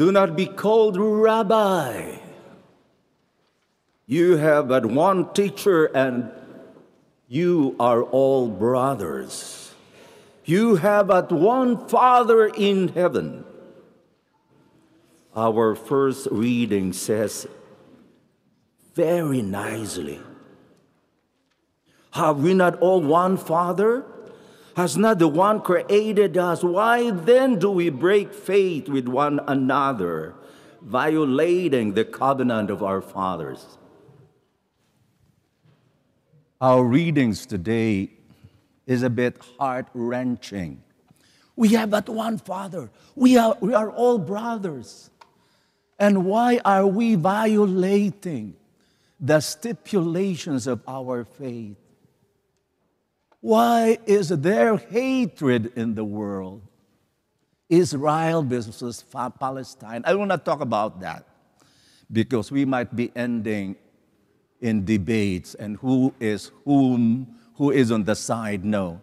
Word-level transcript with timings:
Do 0.00 0.10
not 0.10 0.34
be 0.34 0.46
called 0.46 0.96
rabbi. 0.96 2.16
You 4.06 4.38
have 4.38 4.68
but 4.68 4.86
one 4.86 5.30
teacher, 5.34 5.92
and 5.92 6.30
you 7.28 7.76
are 7.78 8.02
all 8.04 8.48
brothers. 8.48 9.74
You 10.46 10.76
have 10.76 11.08
but 11.08 11.30
one 11.30 11.86
Father 11.86 12.46
in 12.46 12.88
heaven. 12.88 13.44
Our 15.36 15.74
first 15.74 16.28
reading 16.30 16.94
says 16.94 17.46
very 18.94 19.42
nicely 19.42 20.18
Have 22.12 22.38
we 22.38 22.54
not 22.54 22.80
all 22.80 23.02
one 23.02 23.36
Father? 23.36 24.06
Has 24.76 24.96
not 24.96 25.18
the 25.18 25.28
one 25.28 25.60
created 25.60 26.36
us? 26.36 26.62
Why 26.62 27.10
then 27.10 27.58
do 27.58 27.70
we 27.70 27.90
break 27.90 28.32
faith 28.32 28.88
with 28.88 29.08
one 29.08 29.40
another, 29.46 30.34
violating 30.82 31.94
the 31.94 32.04
covenant 32.04 32.70
of 32.70 32.82
our 32.82 33.00
fathers? 33.00 33.78
Our 36.60 36.84
readings 36.84 37.46
today 37.46 38.10
is 38.86 39.02
a 39.02 39.10
bit 39.10 39.42
heart 39.58 39.86
wrenching. 39.94 40.82
We 41.56 41.68
have 41.70 41.90
but 41.90 42.08
one 42.08 42.38
Father. 42.38 42.90
We 43.14 43.36
are, 43.36 43.56
we 43.60 43.74
are 43.74 43.90
all 43.90 44.18
brothers. 44.18 45.10
And 45.98 46.24
why 46.24 46.60
are 46.64 46.86
we 46.86 47.14
violating 47.14 48.56
the 49.18 49.40
stipulations 49.40 50.66
of 50.66 50.82
our 50.88 51.24
faith? 51.24 51.76
Why 53.40 53.98
is 54.04 54.28
there 54.28 54.76
hatred 54.76 55.72
in 55.74 55.94
the 55.94 56.04
world? 56.04 56.62
Israel 57.70 58.42
versus 58.42 59.04
Palestine. 59.38 60.02
I 60.04 60.14
will 60.14 60.26
not 60.26 60.44
talk 60.44 60.60
about 60.60 61.00
that 61.00 61.24
because 62.12 62.50
we 62.50 62.64
might 62.64 62.94
be 62.94 63.10
ending 63.16 63.76
in 64.60 64.84
debates 64.84 65.54
and 65.54 65.78
who 65.78 66.12
is 66.20 66.50
whom, 66.64 67.38
who 67.54 67.70
is 67.70 67.90
on 67.90 68.04
the 68.04 68.14
side. 68.14 68.64
No. 68.64 69.00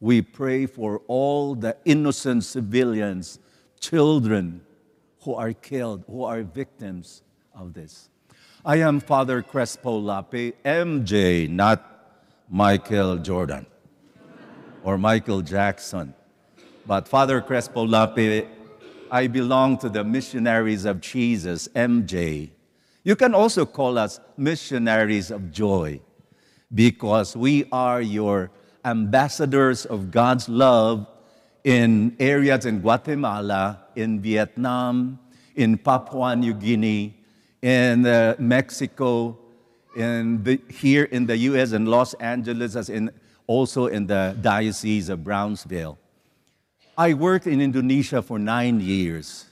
We 0.00 0.22
pray 0.22 0.66
for 0.66 1.02
all 1.06 1.54
the 1.54 1.76
innocent 1.84 2.44
civilians, 2.44 3.38
children 3.80 4.62
who 5.22 5.34
are 5.34 5.52
killed, 5.52 6.04
who 6.06 6.24
are 6.24 6.42
victims 6.42 7.22
of 7.54 7.74
this. 7.74 8.08
I 8.64 8.76
am 8.76 9.00
Father 9.00 9.42
Crespo 9.42 9.98
Lape, 9.98 10.54
MJ, 10.64 11.50
not 11.50 11.90
Michael 12.48 13.18
Jordan 13.18 13.66
or 14.84 14.98
Michael 14.98 15.40
Jackson. 15.40 16.14
But 16.86 17.08
Father 17.08 17.40
Crespo 17.40 17.84
Lape, 17.84 18.46
I 19.10 19.26
belong 19.26 19.78
to 19.78 19.88
the 19.88 20.04
Missionaries 20.04 20.84
of 20.84 21.00
Jesus, 21.00 21.66
MJ. 21.74 22.50
You 23.02 23.16
can 23.16 23.34
also 23.34 23.66
call 23.66 23.98
us 23.98 24.20
missionaries 24.36 25.30
of 25.30 25.50
joy 25.50 26.00
because 26.74 27.36
we 27.36 27.64
are 27.72 28.00
your 28.00 28.50
ambassadors 28.84 29.86
of 29.86 30.10
God's 30.10 30.48
love 30.48 31.06
in 31.64 32.14
areas 32.20 32.66
in 32.66 32.80
Guatemala, 32.80 33.80
in 33.96 34.20
Vietnam, 34.20 35.18
in 35.54 35.78
Papua 35.78 36.36
New 36.36 36.52
Guinea, 36.52 37.16
in 37.62 38.04
uh, 38.04 38.34
Mexico, 38.38 39.38
in 39.96 40.42
the, 40.42 40.60
here 40.68 41.04
in 41.04 41.26
the 41.26 41.36
US, 41.36 41.72
in 41.72 41.86
Los 41.86 42.14
Angeles, 42.14 42.76
as 42.76 42.88
in 42.88 43.10
also 43.46 43.86
in 43.86 44.06
the 44.06 44.36
Diocese 44.40 45.08
of 45.08 45.22
Brownsville. 45.22 45.98
I 46.96 47.14
worked 47.14 47.46
in 47.46 47.60
Indonesia 47.60 48.22
for 48.22 48.38
nine 48.38 48.80
years 48.80 49.46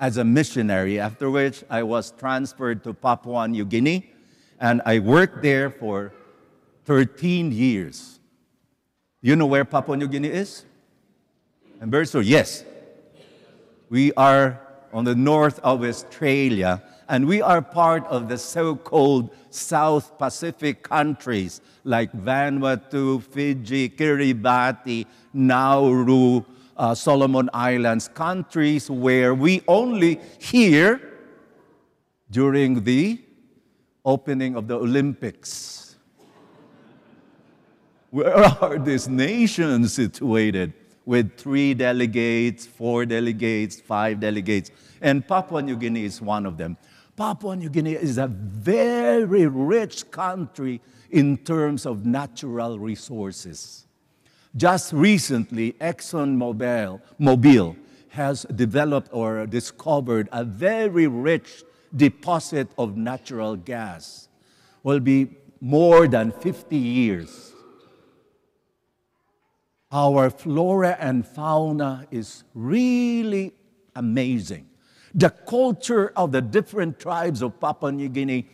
as 0.00 0.16
a 0.16 0.24
missionary, 0.24 0.98
after 0.98 1.30
which 1.30 1.62
I 1.70 1.82
was 1.82 2.10
transferred 2.12 2.82
to 2.84 2.94
Papua 2.94 3.46
New 3.46 3.64
Guinea, 3.64 4.10
and 4.58 4.82
I 4.84 4.98
worked 4.98 5.42
there 5.42 5.70
for 5.70 6.12
13 6.84 7.52
years. 7.52 8.18
You 9.20 9.36
know 9.36 9.46
where 9.46 9.64
Papua 9.64 9.96
New 9.96 10.08
Guinea 10.08 10.28
is? 10.28 10.64
Sure, 12.04 12.22
yes. 12.22 12.64
We 13.88 14.12
are 14.14 14.60
on 14.92 15.04
the 15.04 15.14
north 15.14 15.58
of 15.60 15.84
Australia, 15.84 16.82
and 17.12 17.26
we 17.26 17.42
are 17.42 17.60
part 17.60 18.06
of 18.06 18.26
the 18.30 18.38
so 18.38 18.74
called 18.74 19.28
South 19.50 20.16
Pacific 20.16 20.82
countries 20.82 21.60
like 21.84 22.10
Vanuatu, 22.14 23.22
Fiji, 23.22 23.90
Kiribati, 23.90 25.04
Nauru, 25.34 26.42
uh, 26.74 26.94
Solomon 26.94 27.50
Islands, 27.52 28.08
countries 28.08 28.88
where 28.88 29.34
we 29.34 29.60
only 29.68 30.20
hear 30.38 31.02
during 32.30 32.82
the 32.82 33.20
opening 34.06 34.56
of 34.56 34.66
the 34.66 34.78
Olympics. 34.78 35.96
Where 38.08 38.34
are 38.38 38.78
these 38.78 39.06
nations 39.06 39.92
situated? 39.92 40.72
With 41.04 41.36
three 41.36 41.74
delegates, 41.74 42.64
four 42.64 43.04
delegates, 43.04 43.80
five 43.80 44.18
delegates. 44.18 44.70
And 45.02 45.26
Papua 45.26 45.60
New 45.60 45.76
Guinea 45.76 46.04
is 46.04 46.22
one 46.22 46.46
of 46.46 46.56
them. 46.56 46.78
Papua 47.16 47.56
New 47.56 47.68
Guinea 47.68 47.92
is 47.92 48.16
a 48.16 48.26
very 48.26 49.46
rich 49.46 50.10
country 50.10 50.80
in 51.10 51.36
terms 51.36 51.84
of 51.84 52.06
natural 52.06 52.78
resources. 52.78 53.86
Just 54.56 54.92
recently, 54.92 55.72
ExxonMobil 55.74 57.00
Mobil 57.20 57.76
has 58.08 58.44
developed 58.54 59.08
or 59.12 59.46
discovered 59.46 60.28
a 60.32 60.44
very 60.44 61.06
rich 61.06 61.64
deposit 61.94 62.68
of 62.78 62.96
natural 62.96 63.56
gas. 63.56 64.28
Will 64.82 65.00
be 65.00 65.36
more 65.60 66.08
than 66.08 66.32
50 66.32 66.76
years. 66.76 67.52
Our 69.90 70.30
flora 70.30 70.96
and 70.98 71.26
fauna 71.26 72.06
is 72.10 72.44
really 72.54 73.52
amazing. 73.94 74.71
The 75.14 75.30
culture 75.30 76.12
of 76.16 76.32
the 76.32 76.40
different 76.40 76.98
tribes 76.98 77.42
of 77.42 77.60
Papua 77.60 77.92
New 77.92 78.08
Guinea 78.08 78.48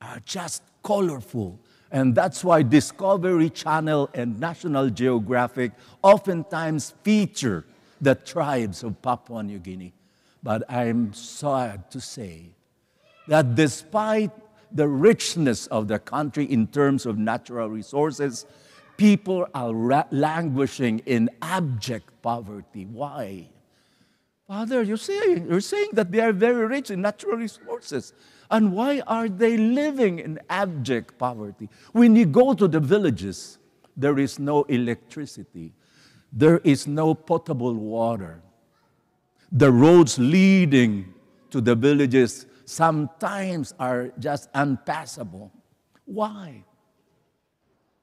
are 0.00 0.20
just 0.24 0.62
colorful. 0.82 1.58
And 1.90 2.14
that's 2.14 2.44
why 2.44 2.62
Discovery 2.62 3.48
Channel 3.48 4.10
and 4.12 4.38
National 4.38 4.90
Geographic 4.90 5.72
oftentimes 6.02 6.94
feature 7.02 7.64
the 8.00 8.14
tribes 8.14 8.82
of 8.84 9.00
Papua 9.00 9.42
New 9.42 9.58
Guinea. 9.58 9.94
But 10.42 10.70
I'm 10.70 11.12
sad 11.14 11.90
to 11.90 12.00
say 12.00 12.50
that 13.26 13.54
despite 13.54 14.30
the 14.70 14.86
richness 14.86 15.66
of 15.68 15.88
the 15.88 15.98
country 15.98 16.44
in 16.44 16.66
terms 16.66 17.06
of 17.06 17.18
natural 17.18 17.70
resources, 17.70 18.44
people 18.98 19.46
are 19.54 20.04
languishing 20.10 21.00
in 21.06 21.30
abject 21.40 22.10
poverty. 22.22 22.84
Why? 22.84 23.48
Father, 24.48 24.82
you're 24.82 24.96
saying, 24.96 25.46
you're 25.50 25.60
saying 25.60 25.90
that 25.92 26.10
they 26.10 26.20
are 26.20 26.32
very 26.32 26.66
rich 26.66 26.90
in 26.90 27.02
natural 27.02 27.36
resources. 27.36 28.14
And 28.50 28.72
why 28.72 29.00
are 29.06 29.28
they 29.28 29.58
living 29.58 30.20
in 30.20 30.40
abject 30.48 31.18
poverty? 31.18 31.68
When 31.92 32.16
you 32.16 32.24
go 32.24 32.54
to 32.54 32.66
the 32.66 32.80
villages, 32.80 33.58
there 33.94 34.18
is 34.18 34.38
no 34.38 34.62
electricity, 34.62 35.74
there 36.32 36.58
is 36.64 36.86
no 36.86 37.14
potable 37.14 37.74
water. 37.74 38.40
The 39.52 39.70
roads 39.70 40.18
leading 40.18 41.12
to 41.50 41.60
the 41.60 41.74
villages 41.74 42.46
sometimes 42.64 43.74
are 43.78 44.12
just 44.18 44.48
unpassable. 44.54 45.52
Why? 46.06 46.64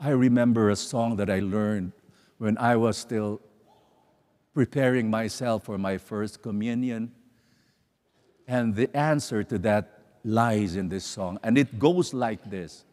I 0.00 0.10
remember 0.10 0.70
a 0.70 0.76
song 0.76 1.14
that 1.16 1.30
I 1.30 1.38
learned 1.38 1.92
when 2.38 2.58
I 2.58 2.74
was 2.74 2.96
still 2.96 3.40
preparing 4.54 5.10
myself 5.10 5.64
for 5.64 5.78
my 5.78 5.98
first 5.98 6.42
communion. 6.42 7.12
And 8.46 8.74
the 8.74 8.94
answer 8.96 9.42
to 9.44 9.58
that 9.58 9.98
lies 10.24 10.76
in 10.76 10.88
this 10.88 11.04
song. 11.04 11.38
And 11.42 11.56
it 11.56 11.78
goes 11.78 12.12
like 12.12 12.50
this 12.50 12.84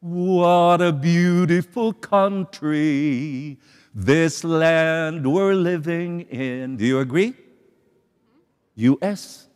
What 0.00 0.80
a 0.80 0.92
beautiful 0.92 1.92
country, 1.92 3.58
this 3.94 4.44
land 4.44 5.30
we're 5.30 5.54
living 5.54 6.22
in. 6.22 6.76
Do 6.76 6.84
you 6.84 7.00
agree? 7.00 7.34
US. 8.76 9.46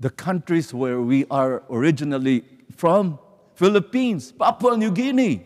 The 0.00 0.10
countries 0.10 0.72
where 0.72 1.00
we 1.00 1.24
are 1.28 1.64
originally 1.70 2.44
from 2.76 3.18
Philippines, 3.54 4.30
Papua 4.30 4.76
New 4.76 4.92
Guinea. 4.92 5.44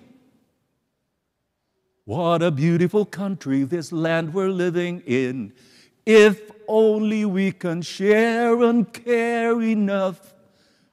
What 2.05 2.43
a 2.43 2.51
beautiful 2.51 3.05
country, 3.05 3.63
this 3.63 3.93
land 3.93 4.35
we're 4.35 4.49
living 4.49 5.03
in. 5.07 5.53
If 6.05 6.51
only 6.67 7.25
we 7.25 7.53
can 7.53 7.81
share 7.83 8.61
and 8.63 8.93
care 8.93 9.63
enough, 9.63 10.35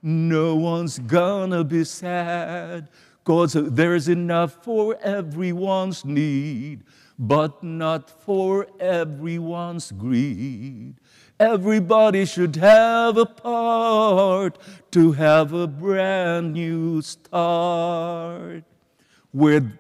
no 0.04 0.56
one's 0.56 1.00
gonna 1.00 1.64
be 1.64 1.84
sad. 1.84 2.90
Cause 3.24 3.54
there's 3.54 4.08
enough 4.08 4.64
for 4.64 4.98
everyone's 5.02 6.06
need. 6.06 6.84
but 7.22 7.62
not 7.62 8.10
for 8.10 8.66
everyone's 8.80 9.92
greed. 9.92 10.96
Everybody 11.38 12.26
should 12.26 12.56
have 12.56 13.18
a 13.18 13.26
part 13.26 14.58
to 14.92 15.12
have 15.12 15.52
a 15.52 15.68
brand 15.68 16.54
new 16.54 17.02
start. 17.02 18.64
With 19.34 19.78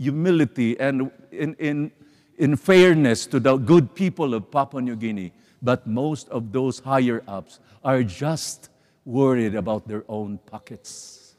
humility 0.00 0.80
and 0.80 1.10
in, 1.30 1.54
in, 1.58 1.92
in 2.38 2.56
fairness 2.56 3.26
to 3.26 3.38
the 3.38 3.56
good 3.56 3.94
people 3.94 4.32
of 4.34 4.50
Papua 4.50 4.80
New 4.80 4.96
Guinea, 4.96 5.32
but 5.62 5.86
most 5.86 6.28
of 6.30 6.52
those 6.52 6.78
higher 6.78 7.22
ups 7.28 7.60
are 7.84 8.02
just 8.02 8.70
worried 9.04 9.54
about 9.54 9.86
their 9.86 10.04
own 10.08 10.38
pockets. 10.38 11.34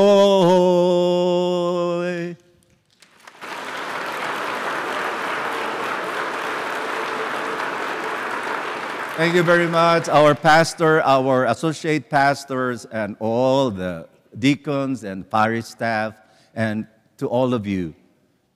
Thank 9.16 9.34
you 9.34 9.42
very 9.42 9.66
much, 9.66 10.08
our 10.08 10.36
pastor, 10.36 11.02
our 11.02 11.46
associate 11.46 12.08
pastors, 12.08 12.84
and 12.84 13.16
all 13.18 13.72
the 13.72 14.06
deacons 14.38 15.02
and 15.02 15.28
parish 15.28 15.64
staff, 15.64 16.20
and 16.54 16.86
to 17.16 17.26
all 17.26 17.52
of 17.52 17.66
you, 17.66 17.96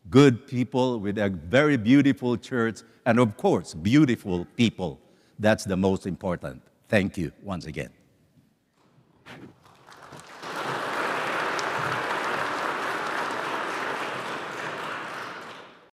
good 0.09 0.47
people 0.47 1.01
with 1.01 1.19
a 1.19 1.31
very 1.31 1.77
beautiful 1.77 2.37
church, 2.37 2.83
and 3.06 3.19
of 3.19 3.37
course, 3.37 3.75
beautiful 3.75 4.47
people. 4.56 5.01
That's 5.41 5.65
the 5.65 5.77
most 5.77 6.06
important. 6.06 6.62
Thank 6.88 7.19
you 7.19 7.32
once 7.43 7.67
again. 7.67 7.90